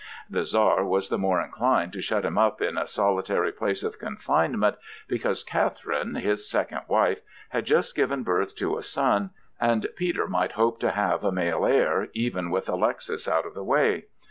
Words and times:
The 0.31 0.45
Czar 0.45 0.83
was 0.83 1.09
the 1.09 1.19
more 1.19 1.39
inclined 1.39 1.93
to 1.93 2.01
shut 2.01 2.25
him 2.25 2.35
up 2.35 2.59
in 2.59 2.75
a 2.75 2.87
solitary 2.87 3.51
place 3.51 3.83
of 3.83 3.99
confinement 3.99 4.77
because 5.07 5.43
Catherine, 5.43 6.15
his 6.15 6.49
second 6.49 6.81
wife, 6.87 7.19
had 7.49 7.65
just 7.65 7.93
given 7.95 8.23
birth 8.23 8.55
to 8.55 8.79
a 8.79 8.81
son, 8.81 9.29
and 9.59 9.85
Peter 9.95 10.27
might 10.27 10.53
hope 10.53 10.79
to 10.79 10.89
have 10.89 11.23
a 11.23 11.31
male 11.31 11.67
heir, 11.67 12.07
even 12.15 12.49
with 12.49 12.67
Alexis 12.67 13.27
out 13.27 13.45
of 13.45 13.53
the 13.53 13.63
way. 13.63 14.05